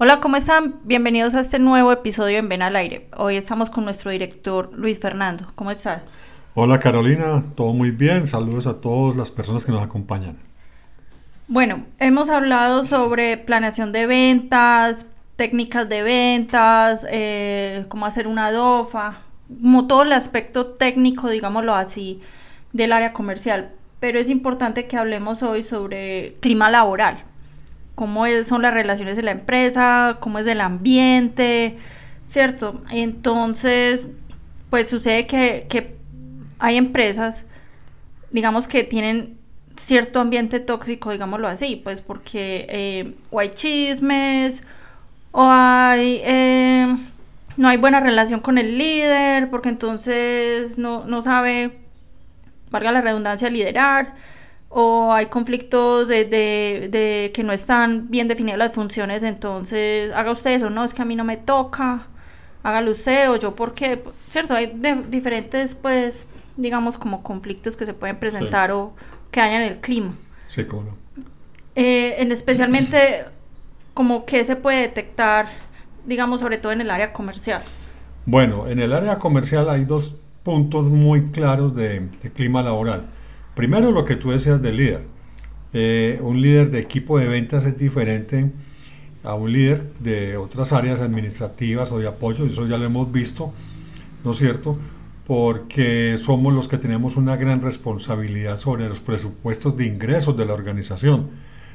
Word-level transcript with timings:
Hola, 0.00 0.20
¿cómo 0.20 0.36
están? 0.36 0.76
Bienvenidos 0.84 1.34
a 1.34 1.40
este 1.40 1.58
nuevo 1.58 1.90
episodio 1.90 2.38
en 2.38 2.48
Ven 2.48 2.62
al 2.62 2.76
Aire. 2.76 3.08
Hoy 3.16 3.34
estamos 3.34 3.68
con 3.68 3.82
nuestro 3.82 4.12
director 4.12 4.70
Luis 4.72 5.00
Fernando. 5.00 5.48
¿Cómo 5.56 5.72
estás? 5.72 6.02
Hola 6.54 6.78
Carolina, 6.78 7.42
todo 7.56 7.72
muy 7.72 7.90
bien. 7.90 8.28
Saludos 8.28 8.68
a 8.68 8.80
todas 8.80 9.16
las 9.16 9.32
personas 9.32 9.66
que 9.66 9.72
nos 9.72 9.82
acompañan. 9.82 10.38
Bueno, 11.48 11.84
hemos 11.98 12.30
hablado 12.30 12.84
sobre 12.84 13.38
planeación 13.38 13.90
de 13.90 14.06
ventas, 14.06 15.04
técnicas 15.34 15.88
de 15.88 16.04
ventas, 16.04 17.04
eh, 17.10 17.84
cómo 17.88 18.06
hacer 18.06 18.28
una 18.28 18.52
DOFA, 18.52 19.22
como 19.48 19.88
todo 19.88 20.04
el 20.04 20.12
aspecto 20.12 20.66
técnico, 20.74 21.28
digámoslo 21.28 21.74
así, 21.74 22.20
del 22.72 22.92
área 22.92 23.12
comercial. 23.12 23.72
Pero 23.98 24.20
es 24.20 24.28
importante 24.30 24.86
que 24.86 24.96
hablemos 24.96 25.42
hoy 25.42 25.64
sobre 25.64 26.36
clima 26.40 26.70
laboral, 26.70 27.24
cómo 27.98 28.26
son 28.44 28.62
las 28.62 28.72
relaciones 28.72 29.16
de 29.16 29.24
la 29.24 29.32
empresa, 29.32 30.18
cómo 30.20 30.38
es 30.38 30.46
el 30.46 30.60
ambiente, 30.60 31.78
¿cierto? 32.28 32.80
Entonces, 32.92 34.06
pues 34.70 34.88
sucede 34.88 35.26
que, 35.26 35.96
hay 36.60 36.76
empresas, 36.76 37.44
digamos, 38.30 38.68
que 38.68 38.84
tienen 38.84 39.36
cierto 39.76 40.20
ambiente 40.20 40.60
tóxico, 40.60 41.10
digámoslo 41.10 41.48
así, 41.48 41.74
pues 41.74 42.00
porque 42.00 42.66
eh, 42.68 43.14
o 43.30 43.40
hay 43.40 43.50
chismes, 43.50 44.62
o 45.32 45.48
hay, 45.50 46.20
eh, 46.22 46.96
no 47.56 47.66
hay 47.66 47.78
buena 47.78 47.98
relación 47.98 48.38
con 48.38 48.58
el 48.58 48.78
líder, 48.78 49.50
porque 49.50 49.70
entonces 49.70 50.78
no, 50.78 51.04
no 51.04 51.22
sabe, 51.22 51.80
valga 52.70 52.92
la 52.92 53.00
redundancia, 53.00 53.50
liderar, 53.50 54.14
o 54.68 55.12
hay 55.12 55.26
conflictos 55.26 56.08
de, 56.08 56.24
de, 56.24 57.30
que 57.34 57.42
no 57.42 57.52
están 57.52 58.10
bien 58.10 58.28
definidas 58.28 58.58
las 58.58 58.72
funciones, 58.72 59.24
entonces 59.24 60.12
haga 60.14 60.30
usted 60.30 60.52
eso, 60.52 60.70
no, 60.70 60.84
es 60.84 60.92
que 60.92 61.02
a 61.02 61.04
mí 61.04 61.16
no 61.16 61.24
me 61.24 61.36
toca, 61.36 62.02
hágalo 62.62 62.90
usted, 62.90 63.30
o 63.30 63.36
yo 63.36 63.54
porque, 63.54 64.02
¿cierto? 64.28 64.54
Hay 64.54 64.78
diferentes, 65.08 65.74
pues, 65.74 66.28
digamos, 66.56 66.98
como 66.98 67.22
conflictos 67.22 67.76
que 67.76 67.86
se 67.86 67.94
pueden 67.94 68.18
presentar 68.18 68.70
o 68.70 68.92
que 69.30 69.40
haya 69.40 69.56
en 69.64 69.72
el 69.72 69.78
clima. 69.78 70.14
Sí, 70.48 70.64
cómo 70.64 70.82
no. 70.82 70.96
Eh, 71.74 72.16
en 72.18 72.32
especialmente 72.32 73.24
como 73.98 74.26
que 74.26 74.44
se 74.44 74.54
puede 74.54 74.82
detectar, 74.82 75.46
digamos, 76.06 76.38
sobre 76.38 76.58
todo 76.58 76.70
en 76.70 76.80
el 76.80 76.88
área 76.88 77.12
comercial? 77.12 77.64
Bueno, 78.26 78.68
en 78.68 78.78
el 78.78 78.92
área 78.92 79.18
comercial 79.18 79.68
hay 79.68 79.84
dos 79.84 80.14
puntos 80.44 80.84
muy 80.84 81.32
claros 81.32 81.74
de, 81.74 82.08
clima 82.32 82.62
laboral. 82.62 83.06
Primero, 83.58 83.90
lo 83.90 84.04
que 84.04 84.14
tú 84.14 84.30
decías 84.30 84.62
del 84.62 84.76
líder. 84.76 85.00
Eh, 85.72 86.20
un 86.22 86.40
líder 86.40 86.70
de 86.70 86.78
equipo 86.78 87.18
de 87.18 87.26
ventas 87.26 87.66
es 87.66 87.76
diferente 87.76 88.52
a 89.24 89.34
un 89.34 89.52
líder 89.52 89.94
de 89.98 90.36
otras 90.36 90.72
áreas 90.72 91.00
administrativas 91.00 91.90
o 91.90 91.98
de 91.98 92.06
apoyo, 92.06 92.46
eso 92.46 92.68
ya 92.68 92.78
lo 92.78 92.84
hemos 92.84 93.10
visto, 93.10 93.52
¿no 94.24 94.30
es 94.30 94.36
cierto? 94.36 94.78
Porque 95.26 96.18
somos 96.20 96.54
los 96.54 96.68
que 96.68 96.78
tenemos 96.78 97.16
una 97.16 97.34
gran 97.34 97.60
responsabilidad 97.60 98.58
sobre 98.58 98.88
los 98.88 99.00
presupuestos 99.00 99.76
de 99.76 99.86
ingresos 99.86 100.36
de 100.36 100.46
la 100.46 100.54
organización. 100.54 101.28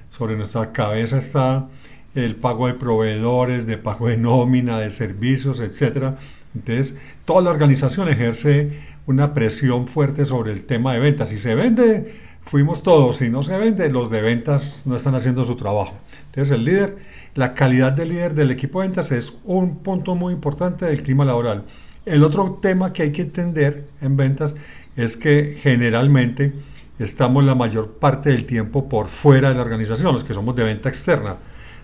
Sobre 0.09 0.37
nuestra 0.37 0.71
cabeza 0.71 1.17
está 1.17 1.67
el 2.15 2.37
pago 2.37 2.67
de 2.67 2.75
proveedores, 2.75 3.67
de 3.67 3.77
pago 3.77 4.07
de 4.07 4.15
nómina, 4.15 4.79
de 4.79 4.89
servicios, 4.89 5.59
etc. 5.59 6.15
Entonces, 6.55 6.97
toda 7.25 7.41
la 7.41 7.49
organización 7.49 8.07
ejerce 8.07 8.92
una 9.05 9.33
presión 9.33 9.87
fuerte 9.87 10.25
sobre 10.25 10.53
el 10.53 10.65
tema 10.65 10.93
de 10.93 10.99
ventas. 10.99 11.29
Si 11.29 11.37
se 11.37 11.55
vende, 11.55 12.15
fuimos 12.43 12.83
todos. 12.83 13.17
Si 13.17 13.29
no 13.29 13.43
se 13.43 13.57
vende, 13.57 13.89
los 13.89 14.09
de 14.09 14.21
ventas 14.21 14.83
no 14.85 14.95
están 14.95 15.15
haciendo 15.15 15.43
su 15.43 15.55
trabajo. 15.55 15.93
Entonces, 16.27 16.51
el 16.53 16.65
líder, 16.65 16.97
la 17.35 17.53
calidad 17.53 17.91
del 17.93 18.09
líder 18.09 18.33
del 18.33 18.51
equipo 18.51 18.81
de 18.81 18.87
ventas 18.87 19.11
es 19.11 19.37
un 19.43 19.79
punto 19.79 20.15
muy 20.15 20.33
importante 20.33 20.85
del 20.85 21.03
clima 21.03 21.25
laboral. 21.25 21.63
El 22.05 22.23
otro 22.23 22.59
tema 22.61 22.91
que 22.93 23.03
hay 23.03 23.11
que 23.11 23.21
entender 23.21 23.87
en 24.01 24.17
ventas 24.17 24.55
es 24.95 25.17
que 25.17 25.57
generalmente 25.59 26.53
estamos 26.99 27.43
la 27.43 27.55
mayor 27.55 27.93
parte 27.93 28.29
del 28.29 28.45
tiempo 28.45 28.87
por 28.87 29.07
fuera 29.07 29.49
de 29.49 29.55
la 29.55 29.61
organización, 29.61 30.13
los 30.13 30.23
que 30.23 30.33
somos 30.33 30.55
de 30.55 30.63
venta 30.63 30.89
externa. 30.89 31.37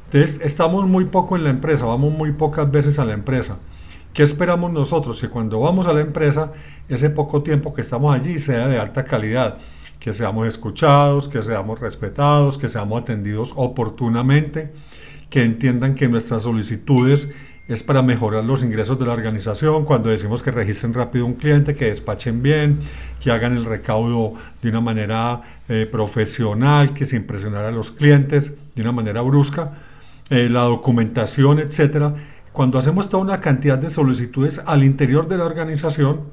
Entonces, 0.05 0.41
estamos 0.43 0.87
muy 0.87 1.05
poco 1.05 1.35
en 1.35 1.43
la 1.43 1.49
empresa, 1.49 1.85
vamos 1.85 2.13
muy 2.13 2.31
pocas 2.31 2.69
veces 2.71 2.97
a 2.99 3.05
la 3.05 3.13
empresa. 3.13 3.57
¿Qué 4.13 4.23
esperamos 4.23 4.71
nosotros? 4.73 5.21
Que 5.21 5.29
cuando 5.29 5.59
vamos 5.59 5.87
a 5.87 5.93
la 5.93 6.01
empresa, 6.01 6.51
ese 6.87 7.09
poco 7.09 7.43
tiempo 7.43 7.73
que 7.73 7.81
estamos 7.81 8.15
allí 8.15 8.39
sea 8.39 8.67
de 8.67 8.79
alta 8.79 9.05
calidad, 9.05 9.57
que 9.99 10.13
seamos 10.13 10.47
escuchados, 10.47 11.27
que 11.29 11.43
seamos 11.43 11.79
respetados, 11.79 12.57
que 12.57 12.69
seamos 12.69 13.01
atendidos 13.01 13.53
oportunamente, 13.55 14.71
que 15.29 15.43
entiendan 15.43 15.93
que 15.93 16.07
nuestras 16.07 16.43
solicitudes 16.43 17.31
es 17.67 17.83
para 17.83 18.01
mejorar 18.01 18.43
los 18.43 18.63
ingresos 18.63 18.97
de 18.97 19.05
la 19.05 19.13
organización, 19.13 19.85
cuando 19.85 20.09
decimos 20.09 20.41
que 20.41 20.49
registren 20.49 20.91
rápido 20.95 21.27
un 21.27 21.35
cliente, 21.35 21.75
que 21.75 21.85
despachen 21.85 22.41
bien, 22.41 22.79
que 23.21 23.29
hagan 23.29 23.55
el 23.55 23.63
recaudo 23.63 24.33
de 24.63 24.69
una 24.69 24.81
manera 24.81 25.41
eh, 25.69 25.87
profesional, 25.89 26.95
que 26.95 27.05
se 27.05 27.15
impresionar 27.15 27.65
a 27.65 27.71
los 27.71 27.91
clientes 27.91 28.57
de 28.73 28.81
una 28.81 28.91
manera 28.91 29.21
brusca 29.21 29.73
eh, 30.31 30.49
la 30.49 30.61
documentación, 30.61 31.59
etcétera. 31.59 32.15
Cuando 32.59 32.77
hacemos 32.77 33.07
toda 33.07 33.23
una 33.23 33.39
cantidad 33.39 33.77
de 33.77 33.89
solicitudes 33.89 34.61
al 34.65 34.83
interior 34.83 35.29
de 35.29 35.37
la 35.37 35.45
organización, 35.45 36.23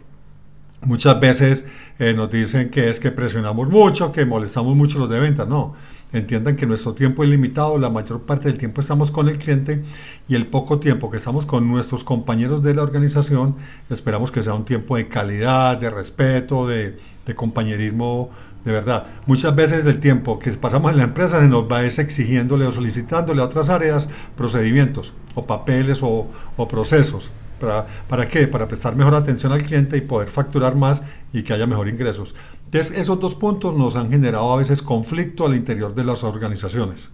muchas 0.82 1.20
veces 1.20 1.64
eh, 2.00 2.14
nos 2.14 2.28
dicen 2.28 2.68
que 2.68 2.90
es 2.90 2.98
que 2.98 3.12
presionamos 3.12 3.68
mucho, 3.68 4.10
que 4.10 4.26
molestamos 4.26 4.74
mucho 4.74 4.98
los 4.98 5.08
de 5.08 5.20
ventas. 5.20 5.46
No, 5.46 5.76
entiendan 6.12 6.56
que 6.56 6.66
nuestro 6.66 6.94
tiempo 6.94 7.22
es 7.22 7.30
limitado, 7.30 7.78
la 7.78 7.90
mayor 7.90 8.22
parte 8.22 8.48
del 8.48 8.58
tiempo 8.58 8.80
estamos 8.80 9.12
con 9.12 9.28
el 9.28 9.38
cliente 9.38 9.84
y 10.28 10.34
el 10.34 10.48
poco 10.48 10.80
tiempo 10.80 11.12
que 11.12 11.18
estamos 11.18 11.46
con 11.46 11.70
nuestros 11.70 12.02
compañeros 12.02 12.60
de 12.60 12.74
la 12.74 12.82
organización, 12.82 13.54
esperamos 13.88 14.32
que 14.32 14.42
sea 14.42 14.54
un 14.54 14.64
tiempo 14.64 14.96
de 14.96 15.06
calidad, 15.06 15.78
de 15.78 15.90
respeto, 15.90 16.66
de 16.66 16.96
compañerismo 17.36 18.32
de 18.66 18.72
verdad. 18.72 19.06
Muchas 19.26 19.54
veces 19.54 19.86
el 19.86 20.00
tiempo 20.00 20.40
que 20.40 20.50
pasamos 20.50 20.90
en 20.90 20.98
la 20.98 21.04
empresa 21.04 21.40
se 21.40 21.46
nos 21.46 21.70
va 21.70 21.84
exigiéndole 21.84 22.66
o 22.66 22.72
solicitándole 22.72 23.40
a 23.40 23.44
otras 23.44 23.70
áreas 23.70 24.08
procedimientos 24.36 25.14
o 25.36 25.46
papeles 25.46 26.00
o, 26.02 26.28
procesos. 26.68 27.30
¿Para, 27.60 27.86
¿Para 28.08 28.28
qué? 28.28 28.48
Para 28.48 28.66
prestar 28.66 28.96
mejor 28.96 29.14
atención 29.14 29.52
al 29.52 29.62
cliente 29.62 29.96
y 29.96 30.00
poder 30.00 30.30
facturar 30.30 30.74
más 30.74 31.04
y 31.32 31.44
que 31.44 31.52
haya 31.52 31.66
mejor 31.68 31.88
ingresos. 31.88 32.34
Entonces, 32.64 32.98
esos 32.98 33.20
dos 33.20 33.36
puntos 33.36 33.72
nos 33.74 33.94
han 33.94 34.10
generado 34.10 34.52
a 34.52 34.56
veces 34.56 34.82
conflicto 34.82 35.46
al 35.46 35.54
interior 35.54 35.94
de 35.94 36.02
las 36.02 36.24
organizaciones. 36.24 37.12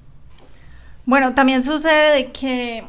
Bueno, 1.05 1.35
también 1.35 1.63
sucede 1.63 2.33
que, 2.33 2.83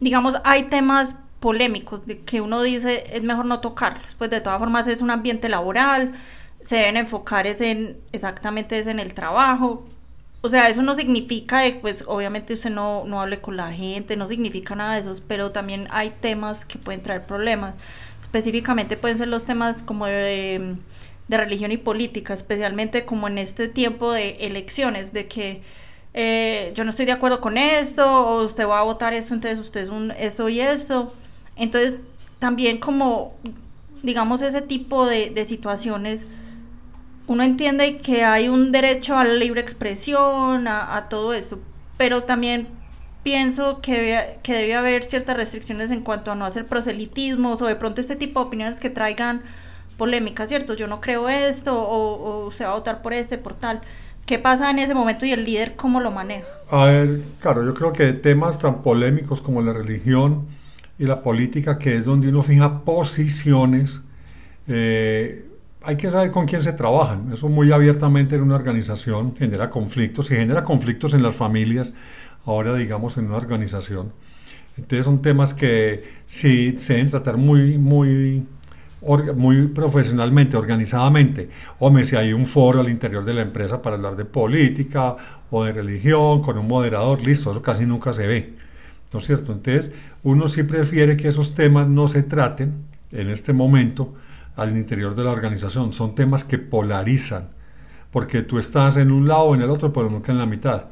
digamos, 0.00 0.34
hay 0.42 0.64
temas 0.64 1.16
polémicos 1.38 2.04
de 2.04 2.18
que 2.18 2.40
uno 2.40 2.62
dice 2.62 3.04
es 3.12 3.22
mejor 3.22 3.46
no 3.46 3.60
tocarlos, 3.60 4.14
pues 4.18 4.28
de 4.28 4.40
todas 4.40 4.58
formas 4.58 4.88
es 4.88 5.00
un 5.00 5.10
ambiente 5.10 5.48
laboral, 5.48 6.12
se 6.64 6.76
deben 6.76 6.96
enfocar 6.96 7.46
es 7.46 7.60
en 7.60 7.98
exactamente 8.12 8.78
es 8.78 8.86
en 8.86 9.00
el 9.00 9.14
trabajo. 9.14 9.86
O 10.42 10.48
sea, 10.48 10.68
eso 10.70 10.82
no 10.82 10.94
significa 10.94 11.62
que, 11.64 11.72
pues, 11.80 12.04
obviamente 12.06 12.54
usted 12.54 12.70
no, 12.70 13.04
no 13.06 13.20
hable 13.20 13.40
con 13.40 13.56
la 13.56 13.72
gente, 13.72 14.16
no 14.16 14.26
significa 14.26 14.74
nada 14.74 14.94
de 14.94 15.00
eso, 15.00 15.20
pero 15.28 15.52
también 15.52 15.86
hay 15.90 16.14
temas 16.20 16.64
que 16.64 16.78
pueden 16.78 17.02
traer 17.02 17.26
problemas. 17.26 17.74
Específicamente 18.22 18.96
pueden 18.96 19.18
ser 19.18 19.28
los 19.28 19.44
temas 19.44 19.82
como 19.82 20.06
de, 20.06 20.76
de 21.28 21.36
religión 21.36 21.72
y 21.72 21.76
política, 21.76 22.32
especialmente 22.32 23.04
como 23.04 23.28
en 23.28 23.38
este 23.38 23.68
tiempo 23.68 24.12
de 24.12 24.36
elecciones, 24.40 25.12
de 25.12 25.28
que 25.28 25.62
eh, 26.14 26.72
yo 26.74 26.84
no 26.84 26.90
estoy 26.90 27.06
de 27.06 27.12
acuerdo 27.12 27.40
con 27.40 27.58
esto, 27.58 28.06
o 28.06 28.44
usted 28.44 28.66
va 28.66 28.80
a 28.80 28.82
votar 28.82 29.12
esto, 29.14 29.34
entonces 29.34 29.58
usted 29.58 29.82
es 29.82 29.90
un 29.90 30.10
esto 30.12 30.48
y 30.48 30.60
esto. 30.60 31.12
Entonces, 31.56 31.94
también 32.38 32.78
como, 32.78 33.34
digamos, 34.02 34.40
ese 34.42 34.62
tipo 34.62 35.06
de, 35.06 35.30
de 35.30 35.44
situaciones 35.44 36.24
uno 37.30 37.44
entiende 37.44 37.98
que 37.98 38.24
hay 38.24 38.48
un 38.48 38.72
derecho 38.72 39.16
a 39.16 39.22
la 39.22 39.34
libre 39.34 39.60
expresión, 39.60 40.66
a, 40.66 41.06
todo 41.08 41.32
eso, 41.32 41.60
pero 41.96 42.24
también 42.24 42.66
pienso 43.22 43.80
que 43.80 43.92
debe, 43.92 44.38
que 44.42 44.52
debe 44.52 44.74
haber 44.74 45.04
ciertas 45.04 45.36
restricciones 45.36 45.92
en 45.92 46.00
cuanto 46.00 46.32
a 46.32 46.34
no 46.34 46.44
hacer 46.44 46.66
proselitismos 46.66 47.62
o 47.62 47.66
de 47.66 47.76
pronto 47.76 48.00
este 48.00 48.16
tipo 48.16 48.40
de 48.40 48.46
opiniones 48.46 48.80
que 48.80 48.90
traigan 48.90 49.42
polémica, 49.96 50.44
¿cierto? 50.48 50.74
Yo 50.74 50.88
no 50.88 51.00
creo 51.00 51.28
esto 51.28 51.80
o, 51.80 52.46
o 52.46 52.50
se 52.50 52.64
va 52.64 52.72
a 52.72 52.74
votar 52.74 53.00
por 53.00 53.12
este, 53.12 53.38
por 53.38 53.54
tal. 53.54 53.80
¿Qué 54.26 54.40
pasa 54.40 54.68
en 54.68 54.80
ese 54.80 54.94
momento 54.94 55.24
y 55.24 55.30
el 55.30 55.44
líder 55.44 55.76
cómo 55.76 56.00
lo 56.00 56.10
maneja? 56.10 56.48
A 56.68 56.86
ver, 56.86 57.20
claro, 57.38 57.64
yo 57.64 57.74
creo 57.74 57.92
que 57.92 58.12
temas 58.12 58.58
tan 58.58 58.82
polémicos 58.82 59.40
como 59.40 59.62
la 59.62 59.72
religión 59.72 60.48
y 60.98 61.04
la 61.04 61.22
política, 61.22 61.78
que 61.78 61.96
es 61.96 62.06
donde 62.06 62.26
uno 62.26 62.42
fija 62.42 62.80
posiciones, 62.80 64.04
eh, 64.66 65.44
hay 65.82 65.96
que 65.96 66.10
saber 66.10 66.30
con 66.30 66.46
quién 66.46 66.62
se 66.62 66.72
trabajan. 66.72 67.32
Eso 67.32 67.48
muy 67.48 67.72
abiertamente 67.72 68.36
en 68.36 68.42
una 68.42 68.56
organización 68.56 69.34
genera 69.36 69.70
conflictos 69.70 70.30
y 70.30 70.34
genera 70.36 70.64
conflictos 70.64 71.14
en 71.14 71.22
las 71.22 71.34
familias, 71.34 71.94
ahora 72.44 72.74
digamos 72.74 73.16
en 73.18 73.26
una 73.26 73.36
organización. 73.36 74.12
Entonces 74.76 75.04
son 75.04 75.22
temas 75.22 75.54
que 75.54 76.04
sí 76.26 76.74
se 76.78 76.94
deben 76.94 77.10
tratar 77.10 77.36
muy, 77.36 77.76
muy, 77.76 78.46
muy 79.34 79.66
profesionalmente, 79.68 80.56
organizadamente. 80.56 81.50
Hombre, 81.78 82.04
si 82.04 82.16
hay 82.16 82.32
un 82.32 82.46
foro 82.46 82.80
al 82.80 82.88
interior 82.88 83.24
de 83.24 83.34
la 83.34 83.42
empresa 83.42 83.82
para 83.82 83.96
hablar 83.96 84.16
de 84.16 84.24
política 84.24 85.16
o 85.50 85.64
de 85.64 85.72
religión 85.72 86.42
con 86.42 86.56
un 86.58 86.68
moderador, 86.68 87.20
listo, 87.22 87.50
eso 87.50 87.62
casi 87.62 87.84
nunca 87.86 88.12
se 88.12 88.26
ve. 88.26 88.60
¿no 89.12 89.18
es 89.18 89.26
cierto? 89.26 89.52
Entonces, 89.52 89.92
uno 90.22 90.46
sí 90.48 90.62
prefiere 90.62 91.16
que 91.16 91.28
esos 91.28 91.54
temas 91.54 91.88
no 91.88 92.08
se 92.08 92.22
traten 92.22 92.72
en 93.12 93.28
este 93.28 93.52
momento 93.52 94.14
al 94.60 94.76
interior 94.76 95.14
de 95.14 95.24
la 95.24 95.30
organización. 95.30 95.92
Son 95.92 96.14
temas 96.14 96.44
que 96.44 96.58
polarizan, 96.58 97.48
porque 98.10 98.42
tú 98.42 98.58
estás 98.58 98.96
en 98.96 99.10
un 99.10 99.26
lado 99.26 99.42
o 99.44 99.54
en 99.54 99.62
el 99.62 99.70
otro, 99.70 99.92
pero 99.92 100.10
nunca 100.10 100.32
en 100.32 100.38
la 100.38 100.46
mitad. 100.46 100.84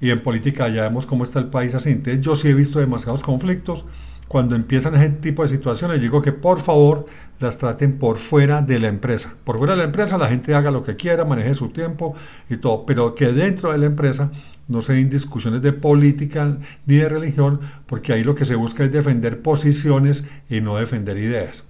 Y 0.00 0.10
en 0.10 0.20
política 0.20 0.68
ya 0.68 0.82
vemos 0.82 1.06
cómo 1.06 1.24
está 1.24 1.38
el 1.38 1.46
país 1.46 1.74
así. 1.74 1.90
Entonces, 1.90 2.20
yo 2.20 2.34
sí 2.34 2.48
he 2.48 2.54
visto 2.54 2.78
demasiados 2.78 3.22
conflictos. 3.22 3.86
Cuando 4.28 4.56
empiezan 4.56 4.94
ese 4.96 5.08
tipo 5.10 5.42
de 5.42 5.48
situaciones, 5.48 6.00
digo 6.00 6.20
que 6.20 6.32
por 6.32 6.58
favor 6.58 7.06
las 7.38 7.58
traten 7.58 7.98
por 7.98 8.18
fuera 8.18 8.60
de 8.60 8.80
la 8.80 8.88
empresa. 8.88 9.34
Por 9.44 9.56
fuera 9.58 9.74
de 9.74 9.78
la 9.78 9.84
empresa 9.84 10.18
la 10.18 10.28
gente 10.28 10.54
haga 10.54 10.70
lo 10.70 10.82
que 10.82 10.96
quiera, 10.96 11.24
maneje 11.24 11.54
su 11.54 11.68
tiempo 11.68 12.14
y 12.50 12.56
todo, 12.56 12.84
pero 12.84 13.14
que 13.14 13.26
dentro 13.26 13.72
de 13.72 13.78
la 13.78 13.86
empresa 13.86 14.32
no 14.68 14.80
se 14.80 14.94
den 14.94 15.08
discusiones 15.08 15.62
de 15.62 15.72
política 15.72 16.58
ni 16.86 16.96
de 16.96 17.08
religión, 17.08 17.60
porque 17.86 18.12
ahí 18.12 18.24
lo 18.24 18.34
que 18.34 18.44
se 18.44 18.56
busca 18.56 18.84
es 18.84 18.92
defender 18.92 19.42
posiciones 19.42 20.28
y 20.50 20.60
no 20.60 20.76
defender 20.76 21.16
ideas, 21.18 21.64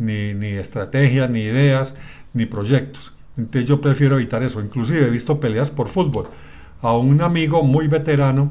ni, 0.00 0.34
ni 0.34 0.48
estrategias, 0.48 1.30
ni 1.30 1.42
ideas, 1.42 1.96
ni 2.34 2.46
proyectos. 2.46 3.12
Entonces 3.36 3.68
yo 3.68 3.80
prefiero 3.80 4.16
evitar 4.16 4.42
eso. 4.42 4.60
Inclusive 4.60 5.06
he 5.06 5.10
visto 5.10 5.38
peleas 5.38 5.70
por 5.70 5.86
fútbol. 5.86 6.26
A 6.82 6.96
un 6.96 7.20
amigo 7.22 7.62
muy 7.62 7.86
veterano 7.86 8.50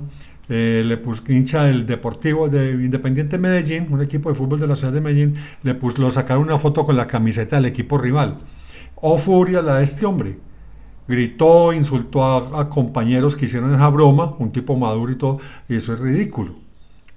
eh, 0.50 0.84
le 0.84 0.98
puso 0.98 1.24
hincha 1.31 1.66
del 1.66 1.86
Deportivo 1.86 2.50
de 2.50 2.72
Independiente 2.72 3.38
Medellín, 3.38 3.88
un 3.92 4.01
equipo 4.01 4.30
de 4.30 4.36
fútbol 4.36 4.60
de 4.60 4.68
la 4.68 4.75
ciudad 4.75 4.92
de 4.92 5.00
Medellín, 5.00 5.36
le 5.62 5.75
puso, 5.75 6.01
lo 6.01 6.10
sacaron 6.10 6.44
una 6.44 6.57
foto 6.57 6.86
con 6.86 6.98
la 6.98 7.06
camiseta 7.06 7.57
del 7.57 7.66
equipo 7.66 8.00
rival. 8.00 8.38
Oh 8.96 9.18
furia 9.18 9.62
la 9.62 9.78
de 9.78 9.84
este 9.84 10.07
hombre. 10.07 10.38
Gritó, 11.07 11.72
insultó 11.74 12.24
a, 12.24 12.69
compañeros 12.69 13.36
que 13.36 13.46
hicieron 13.46 13.74
esa 13.74 13.90
broma, 13.90 14.36
un 14.40 14.51
tipo 14.51 14.75
maduro 14.75 15.12
y 15.12 15.16
todo, 15.16 15.40
y 15.68 15.75
eso 15.75 15.94
es 15.94 16.00
ridículo. 16.00 16.56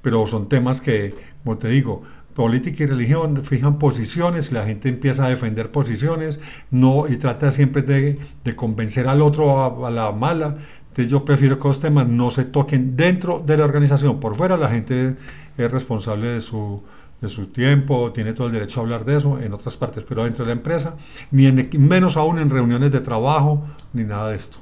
Pero 0.03 0.27
son 0.27 0.49
temas 0.49 0.81
que, 0.81 1.15
como 1.43 1.59
te 1.59 1.69
digo, 1.69 2.03
política 2.35 2.85
y 2.85 2.87
religión 2.87 3.45
fijan 3.45 3.79
posiciones, 3.79 4.53
la 4.53 4.65
gente 4.65 4.89
empieza 4.89 5.27
a 5.27 5.29
defender 5.29 5.71
posiciones, 5.71 6.41
no 6.71 7.07
y 7.09 7.17
trata 7.17 7.51
siempre 7.51 7.83
de, 7.83 8.19
convencer 8.57 9.09
al 9.09 9.23
otro 9.23 9.87
a, 9.87 9.91
la 9.91 10.13
mala. 10.13 10.57
Entonces 10.89 11.09
yo 11.09 11.25
prefiero 11.25 11.59
que 11.59 11.69
los 11.69 11.81
temas 11.81 12.07
no 12.07 12.31
se 12.31 12.45
toquen 12.45 12.97
dentro 12.97 13.43
de 13.45 13.57
la 13.57 13.65
organización. 13.65 14.21
Por 14.21 14.35
fuera 14.35 14.57
la 14.57 14.71
gente 14.71 15.17
es 15.57 15.71
responsable 15.71 16.29
de 16.29 16.41
su, 16.41 16.83
de 17.21 17.29
su 17.29 17.47
tiempo, 17.47 18.13
tiene 18.13 18.33
todo 18.33 18.49
el 18.49 18.53
derecho 18.53 18.81
a 18.81 18.83
hablar 18.83 19.05
de 19.05 19.17
eso 19.17 19.39
en 19.39 19.53
otras 19.53 19.77
partes, 19.77 20.05
pero 20.07 20.25
dentro 20.25 20.45
de 20.45 20.49
la 20.49 20.55
empresa, 20.55 20.97
ni 21.31 21.47
en, 21.47 21.71
menos 21.79 22.17
aún 22.17 22.39
en 22.39 22.51
reuniones 22.51 22.93
de 22.93 23.01
trabajo, 23.01 23.63
ni 23.93 24.05
nada 24.05 24.31
de 24.31 24.37
esto. 24.37 24.59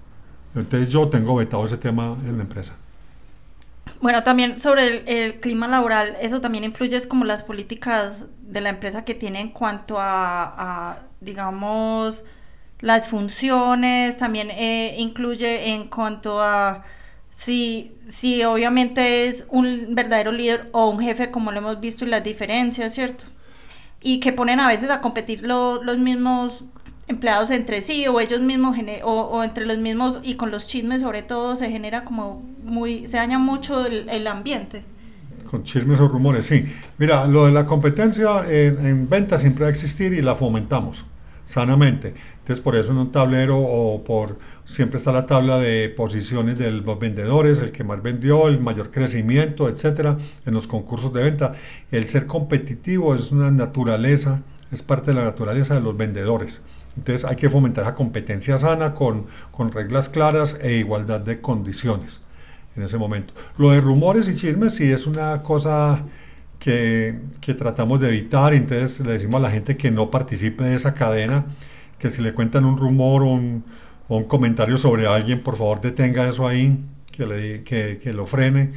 Entonces 0.55 0.93
yo 0.93 1.09
tengo 1.09 1.37
vetado 1.37 1.65
ese 1.65 1.79
tema 1.79 2.17
en 2.27 2.37
la 2.37 2.43
empresa. 2.43 2.77
Bueno, 4.01 4.23
también 4.23 4.59
sobre 4.59 5.25
el, 5.25 5.41
clima 5.41 5.69
laboral, 5.69 6.17
eso 6.21 6.41
también 6.41 6.65
influye 6.65 6.97
es 6.97 7.07
como 7.07 7.25
las 7.25 7.43
políticas 7.43 8.27
de 8.41 8.61
la 8.61 8.71
empresa 8.71 9.05
que 9.05 9.15
tiene 9.15 9.41
en 9.41 9.51
cuanto 9.51 9.97
a, 9.99 11.01
digamos, 11.21 12.25
las 12.81 13.09
funciones, 13.09 14.17
también 14.17 14.51
eh, 14.51 14.95
incluye 14.99 15.71
en 15.75 15.89
cuanto 15.89 16.41
a 16.41 16.85
si, 17.29 17.93
si 18.09 18.43
obviamente 18.45 19.29
es 19.29 19.47
un 19.51 19.95
verdadero 19.95 20.33
líder 20.33 20.69
o 20.73 20.89
un 20.89 21.01
jefe, 21.01 21.31
como 21.31 21.53
lo 21.53 21.59
hemos 21.59 21.81
visto, 21.81 22.05
y 22.05 22.09
las 22.09 22.25
diferencias, 22.25 22.95
¿cierto? 22.95 23.27
Y 24.03 24.21
que 24.21 24.33
ponen 24.33 24.61
a 24.61 24.69
veces 24.69 24.91
a 24.91 25.01
competir 25.01 25.43
los 25.43 25.99
mismos 25.99 26.65
empleados 27.11 27.51
entre 27.51 27.81
sí 27.81 28.07
o 28.07 28.21
ellos 28.21 28.41
mismos 28.41 28.77
o, 29.03 29.45
entre 29.45 29.67
los 29.67 29.79
mismos 29.79 30.21
y 30.23 30.35
con 30.37 30.51
los 30.51 30.67
chismes 30.67 31.03
sobre 31.03 31.23
todo 31.23 31.57
se 31.57 31.71
genera 31.71 32.05
como 32.05 32.43
se 33.07 33.17
daña 33.17 33.39
mucho 33.39 33.87
el, 33.87 34.27
ambiente 34.27 34.85
con 35.51 35.65
chismes 35.65 36.01
o 36.01 36.09
rumores 36.09 36.47
sí 36.47 36.67
mira 36.99 37.27
lo 37.27 37.47
de 37.47 37.53
la 37.53 37.67
competencia 37.67 38.45
en, 38.49 38.87
en 38.87 39.09
venta 39.09 39.37
siempre 39.39 39.63
va 39.65 39.69
a 39.69 39.73
existir 39.73 40.13
y 40.13 40.23
la 40.23 40.35
fomentamos 40.35 41.07
sanamente. 41.51 42.15
Entonces, 42.39 42.61
por 42.61 42.77
eso 42.77 42.93
en 42.93 42.99
un 42.99 43.13
tablero 43.13 43.59
o 43.59 44.03
por 44.05 44.39
siempre 44.65 44.99
está 44.99 45.13
la 45.13 45.27
tabla 45.27 45.59
de 45.59 45.89
posiciones 45.89 46.57
de 46.59 46.71
los 46.71 46.99
vendedores, 46.99 47.61
el 47.61 47.73
que 47.73 47.85
más 47.85 48.03
vendió, 48.03 48.49
el 48.49 48.61
mayor 48.61 48.91
crecimiento, 48.91 49.69
etcétera, 49.69 50.17
en 50.47 50.55
los 50.55 50.67
concursos 50.67 51.13
de 51.13 51.25
venta. 51.25 51.55
El 51.91 52.07
ser 52.07 52.27
competitivo 52.27 53.15
es 53.15 53.33
una 53.33 53.51
naturaleza, 53.51 54.43
es 54.71 54.83
parte 54.83 55.11
de 55.11 55.17
la 55.17 55.25
naturaleza 55.25 55.75
de 55.75 55.81
los 55.81 55.97
vendedores. 55.97 56.63
Entonces, 56.97 57.25
hay 57.25 57.37
que 57.37 57.51
fomentar 57.51 57.85
la 57.85 57.95
competencia 57.95 58.57
sana 58.57 58.95
con, 58.95 59.27
con 59.51 59.73
reglas 59.73 60.09
claras 60.09 60.59
e 60.63 60.77
igualdad 60.77 61.21
de 61.21 61.41
condiciones 61.41 62.21
en 62.77 62.83
ese 62.83 62.99
momento. 62.99 63.35
Lo 63.59 63.71
de 63.71 63.81
rumores 63.81 64.29
y 64.29 64.35
chismes 64.35 64.75
sí 64.75 64.91
es 64.91 65.07
una 65.07 65.43
cosa 65.43 66.03
que, 66.59 67.19
que, 67.41 67.55
tratamos 67.55 68.01
de 68.01 68.09
evitar. 68.09 68.55
Entonces 68.55 69.05
le 69.05 69.13
decimos 69.13 69.39
a 69.39 69.43
la 69.43 69.51
gente 69.51 69.77
que 69.77 69.91
no 69.91 70.11
participe 70.11 70.65
de 70.65 70.77
esa 70.77 70.95
cadena, 70.95 71.47
que 71.99 72.11
si 72.11 72.23
le 72.23 72.33
cuentan 72.35 72.65
un 72.65 72.79
rumor 72.79 73.23
o 73.23 73.27
un, 73.27 73.65
o 74.09 74.17
un 74.17 74.25
comentario 74.25 74.79
sobre 74.79 75.07
alguien, 75.07 75.41
por 75.41 75.57
favor 75.57 75.81
detenga 75.81 76.29
eso 76.29 76.47
ahí, 76.47 76.79
que, 77.11 77.27
le, 77.27 77.63
que, 77.65 77.99
que 78.03 78.13
lo 78.13 78.27
frene. 78.27 78.73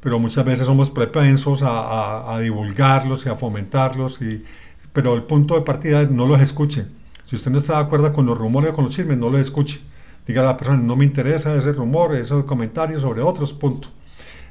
Pero 0.00 0.18
muchas 0.18 0.44
veces 0.44 0.66
somos 0.66 0.90
propensos 0.90 1.62
a, 1.62 1.80
a, 1.80 2.34
a, 2.34 2.40
divulgarlos 2.40 3.26
y 3.26 3.28
a 3.28 3.36
fomentarlos. 3.36 4.22
Y, 4.22 4.44
pero 4.92 5.14
el 5.14 5.22
punto 5.22 5.54
de 5.54 5.62
partida 5.62 6.02
es 6.02 6.10
no 6.10 6.26
los 6.26 6.40
escuche. 6.40 6.86
Si 7.24 7.36
usted 7.36 7.50
no 7.50 7.58
está 7.58 7.74
de 7.74 7.80
acuerdo 7.80 8.12
con 8.12 8.24
los 8.26 8.38
rumores 8.38 8.70
o 8.70 8.74
con 8.74 8.84
los 8.84 8.94
chismes, 8.94 9.18
no 9.18 9.30
los 9.30 9.40
escuche. 9.40 9.80
Diga 10.26 10.42
a 10.42 10.44
la 10.44 10.56
persona, 10.56 10.78
no 10.78 10.96
me 10.96 11.04
interesa 11.04 11.54
ese 11.54 11.72
rumor, 11.72 12.14
esos 12.14 12.44
comentarios 12.44 13.02
sobre 13.02 13.22
otros, 13.22 13.52
punto. 13.52 13.88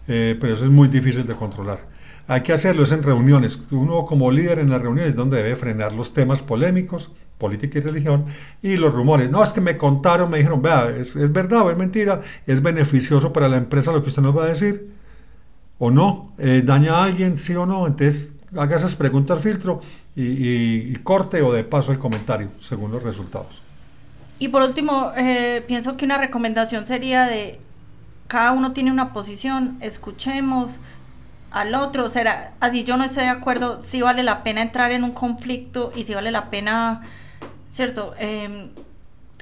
Eh, 0.07 0.37
pero 0.39 0.53
eso 0.53 0.65
es 0.65 0.71
muy 0.71 0.87
difícil 0.87 1.25
de 1.25 1.33
controlar. 1.33 1.79
Hay 2.27 2.41
que 2.41 2.53
hacerlo, 2.53 2.83
es 2.83 2.91
en 2.91 3.03
reuniones. 3.03 3.63
Uno 3.71 4.05
como 4.05 4.31
líder 4.31 4.59
en 4.59 4.69
las 4.69 4.81
reuniones 4.81 5.11
es 5.11 5.15
donde 5.15 5.37
debe 5.37 5.55
frenar 5.55 5.93
los 5.93 6.13
temas 6.13 6.41
polémicos, 6.41 7.13
política 7.37 7.79
y 7.79 7.81
religión, 7.81 8.25
y 8.61 8.77
los 8.77 8.93
rumores. 8.93 9.29
No, 9.29 9.43
es 9.43 9.53
que 9.53 9.61
me 9.61 9.77
contaron, 9.77 10.31
me 10.31 10.37
dijeron, 10.37 10.61
vea, 10.61 10.89
es, 10.89 11.15
verdad 11.31 11.61
o 11.61 11.71
es 11.71 11.77
mentira, 11.77 12.21
es 12.47 12.63
beneficioso 12.63 13.31
para 13.31 13.47
la 13.47 13.57
empresa 13.57 13.91
lo 13.91 14.01
que 14.01 14.09
usted 14.09 14.23
nos 14.23 14.35
va 14.35 14.45
a 14.45 14.47
decir, 14.47 14.89
o 15.77 15.91
no, 15.91 16.33
eh, 16.37 16.63
daña 16.65 16.95
a 16.95 17.03
alguien, 17.03 17.37
sí 17.37 17.53
o 17.55 17.65
no. 17.65 17.85
Entonces, 17.85 18.37
haga 18.57 18.77
esas 18.77 18.95
preguntas 18.95 19.37
al 19.37 19.43
filtro 19.43 19.81
y, 20.15 20.93
corte 20.97 21.41
o 21.41 21.53
de 21.53 21.63
paso 21.63 21.91
el 21.91 21.99
comentario, 21.99 22.49
según 22.59 22.91
los 22.91 23.03
resultados. 23.03 23.64
Y 24.39 24.49
por 24.49 24.61
último, 24.61 25.11
eh, 25.15 25.63
pienso 25.67 25.95
que 25.97 26.05
una 26.05 26.17
recomendación 26.17 26.85
sería 26.85 27.25
de 27.25 27.59
cada 28.27 28.51
uno 28.51 28.73
tiene 28.73 28.91
una 28.91 29.13
posición, 29.13 29.77
escuchemos, 29.81 30.73
al 31.51 31.73
otro, 31.75 32.09
será, 32.09 32.53
así 32.59 32.83
yo 32.83 32.97
no 32.97 33.05
estoy 33.05 33.23
de 33.23 33.29
acuerdo, 33.29 33.81
si 33.81 34.01
vale 34.01 34.23
la 34.23 34.43
pena 34.43 34.61
entrar 34.61 34.91
en 34.91 35.03
un 35.05 35.11
conflicto 35.11 35.93
y 35.95 36.03
si 36.03 36.13
vale 36.13 36.31
la 36.31 36.49
pena, 36.49 37.03
¿cierto? 37.69 38.13
Em, 38.17 38.71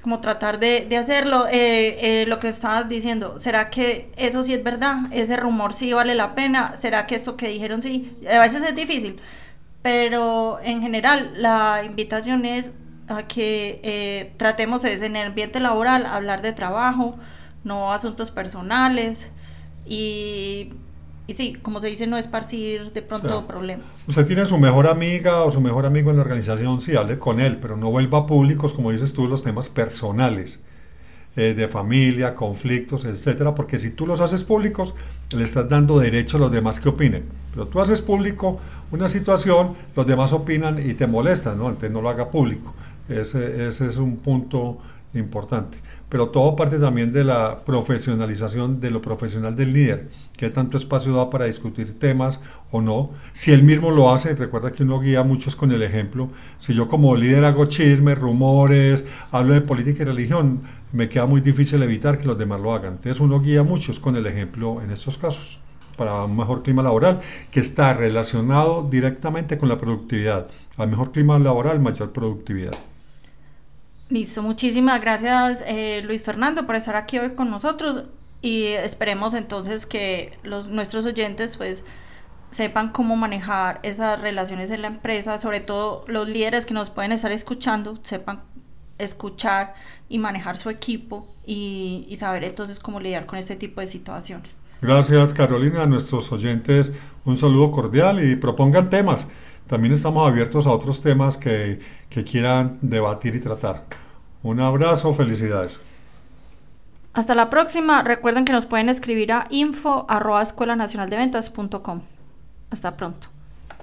como 0.04 0.20
tratar 0.20 0.60
de, 0.60 0.96
hacerlo, 0.98 1.48
eh, 1.48 2.22
eh, 2.22 2.26
lo 2.28 2.38
que 2.40 2.50
estabas 2.50 2.90
diciendo, 2.90 3.40
¿será 3.40 3.70
que 3.70 4.12
eso 4.18 4.44
sí 4.44 4.54
es 4.54 4.64
verdad? 4.64 4.98
¿Ese 5.12 5.38
rumor 5.38 5.74
sí 5.74 5.94
vale 5.94 6.14
la 6.14 6.36
pena? 6.36 6.76
¿Será 6.78 7.08
que 7.08 7.16
esto 7.16 7.38
que 7.38 7.48
dijeron 7.48 7.82
sí? 7.82 8.16
A 8.32 8.40
veces 8.42 8.62
es 8.64 8.76
difícil, 8.76 9.20
pero 9.82 10.60
en 10.62 10.82
general 10.82 11.34
la 11.38 11.84
invitación 11.86 12.46
es 12.46 12.74
a 13.08 13.28
que 13.28 13.80
eh, 13.84 14.34
tratemos 14.38 14.82
de, 14.82 14.94
en 14.94 15.16
el 15.16 15.28
ambiente 15.28 15.60
laboral, 15.60 16.06
hablar 16.06 16.42
de 16.42 16.54
trabajo, 16.54 17.18
no 17.64 17.92
asuntos 17.92 18.32
personales 18.32 19.32
y 19.86 20.74
y 21.26 21.36
sí, 21.36 21.54
como 21.62 21.80
se 21.80 21.88
dice, 21.88 22.06
no 22.06 22.18
esparcir 22.18 22.92
de 22.92 23.02
pronto 23.02 23.48
problemas. 23.48 23.86
Usted 24.08 24.28
tiene 24.28 24.46
su 24.46 24.58
mejor 24.58 24.88
amiga 24.88 25.44
o 25.44 25.52
su 25.52 25.62
mejor 25.62 25.86
amigo 25.86 26.10
en 26.10 26.18
la 26.18 26.24
organización, 26.24 26.82
sí, 26.82 26.98
hable 26.98 27.18
con 27.18 27.40
él, 27.40 27.60
pero 27.62 27.78
no 27.78 27.90
vuelva 27.90 28.28
públicos, 28.28 28.74
como 28.74 28.92
dices 28.92 29.14
tú, 29.14 29.28
los 29.28 29.42
temas 29.42 29.70
personales, 29.70 30.62
eh, 31.38 31.54
de 31.54 31.68
familia, 31.70 32.36
conflictos, 32.36 33.06
etcétera, 33.06 33.56
porque 33.56 33.80
si 33.80 33.92
tú 33.92 34.06
los 34.06 34.20
haces 34.20 34.44
públicos, 34.44 34.96
le 35.34 35.46
estás 35.46 35.70
dando 35.70 35.98
derecho 35.98 36.36
a 36.36 36.42
los 36.42 36.52
demás 36.52 36.82
que 36.82 36.90
opinen. 36.90 37.24
Pero 37.52 37.68
tú 37.68 37.80
haces 37.80 38.02
público 38.02 38.60
una 38.92 39.08
situación, 39.08 39.76
los 39.96 40.06
demás 40.06 40.34
opinan 40.34 40.78
y 40.86 40.94
te 40.94 41.08
molestan, 41.08 41.58
¿no? 41.58 41.70
Entonces 41.70 41.92
no 41.92 42.02
lo 42.02 42.10
haga 42.10 42.30
público. 42.30 42.74
Ese, 43.10 43.68
ese 43.68 43.88
es 43.88 43.98
un 43.98 44.18
punto 44.18 44.80
importante 45.14 45.78
pero 46.14 46.30
todo 46.30 46.56
parte 46.56 46.78
también 46.78 47.12
de 47.12 47.24
la 47.24 47.66
profesionalización 47.66 48.80
de 48.80 48.92
lo 48.92 49.02
profesional 49.02 49.56
del 49.56 49.74
líder, 49.74 50.10
qué 50.38 50.52
tanto 50.52 50.78
espacio 50.78 51.12
da 51.12 51.32
para 51.32 51.46
discutir 51.46 51.98
temas 51.98 52.40
o 52.70 52.82
no. 52.82 53.10
Si 53.32 53.52
él 53.52 53.64
mismo 53.64 53.90
lo 53.90 54.14
hace, 54.14 54.36
recuerda 54.36 54.72
que 54.72 54.84
uno 54.84 55.00
guía 55.00 55.22
a 55.22 55.24
muchos 55.24 55.56
con 55.56 55.72
el 55.72 55.82
ejemplo. 55.82 56.30
Si 56.60 56.76
yo 56.76 56.88
como 56.88 57.16
líder 57.16 57.46
hago 57.46 57.66
chismes, 57.66 58.20
rumores, 58.20 59.04
hablo 59.32 59.56
de 59.56 59.62
política 59.62 60.04
y 60.04 60.06
religión, 60.06 60.62
me 60.92 61.10
queda 61.10 61.26
muy 61.26 61.42
difícil 61.42 61.82
evitar 61.82 62.20
que 62.20 62.28
los 62.28 62.38
demás 62.38 62.62
lo 62.62 62.76
hagan. 62.76 62.94
Entonces 62.94 63.20
uno 63.20 63.42
guía 63.42 63.62
a 63.62 63.64
muchos 63.64 64.00
con 64.00 64.16
el 64.16 64.28
ejemplo 64.28 64.84
en 64.84 64.92
estos 64.92 65.18
casos 65.18 65.62
para 65.98 66.26
un 66.26 66.38
mejor 66.38 66.62
clima 66.62 66.84
laboral 66.84 67.22
que 67.50 67.60
está 67.60 67.96
relacionado 67.96 68.88
directamente 68.88 69.58
con 69.58 69.68
la 69.68 69.80
productividad. 69.80 70.46
Al 70.78 70.92
mejor 70.92 71.12
clima 71.12 71.40
laboral, 71.40 71.80
mayor 71.80 72.12
productividad. 72.12 72.76
Listo, 74.10 74.42
muchísimas 74.44 75.02
gracias 75.02 75.64
eh, 75.66 76.02
Luis 76.06 76.22
Fernando 76.22 76.66
por 76.66 76.76
estar 76.76 76.96
aquí 76.96 77.20
hoy 77.20 77.32
con 77.32 77.50
nosotros. 77.50 78.04
y 78.42 78.66
esperemos 78.66 79.34
entonces 79.34 79.86
que 79.86 80.38
los, 80.44 80.68
nuestros 80.68 81.06
oyentes 81.06 81.58
pues 81.58 81.86
sepan 82.52 82.90
cómo 82.90 83.16
manejar 83.16 83.80
esas 83.84 84.20
relaciones 84.22 84.70
en 84.70 84.82
la 84.82 84.88
empresa, 84.88 85.42
sobre 85.42 85.62
todo 85.62 86.04
los 86.08 86.28
líderes 86.28 86.66
que 86.66 86.74
nos 86.74 86.90
pueden 86.90 87.12
estar 87.12 87.32
escuchando, 87.32 87.98
sepan 88.04 88.42
escuchar 89.00 89.74
y 90.10 90.20
manejar 90.20 90.58
su 90.58 90.70
equipo 90.70 91.34
y, 91.46 92.06
y 92.10 92.16
saber 92.18 92.44
entonces 92.44 92.80
cómo 92.80 93.00
lidiar 93.00 93.26
con 93.26 93.40
este 93.40 93.56
tipo 93.56 93.82
de 93.82 93.88
situaciones. 93.88 94.56
Gracias 94.82 95.34
Carolina, 95.34 95.84
a 95.84 95.86
nuestros 95.86 96.32
oyentes 96.32 96.94
un 97.26 97.38
saludo 97.38 97.72
cordial 97.72 98.24
y 98.24 98.36
propongan 98.36 98.90
temas. 98.90 99.32
También 99.68 99.94
estamos 99.94 100.28
abiertos 100.28 100.68
a 100.68 100.72
otros 100.72 101.02
temas 101.02 101.38
que, 101.38 101.80
que 102.10 102.24
quieran 102.24 102.78
debatir 102.82 103.36
y 103.36 103.40
tratar. 103.40 103.86
Un 104.44 104.60
abrazo, 104.60 105.14
felicidades. 105.14 105.80
Hasta 107.14 107.36
la 107.36 107.50
próxima. 107.50 108.02
Recuerden 108.02 108.44
que 108.44 108.54
nos 108.54 108.66
pueden 108.66 108.90
escribir 108.90 109.32
a 109.32 109.48
info 109.50 110.06
Hasta 112.72 112.98
pronto. 112.98 113.33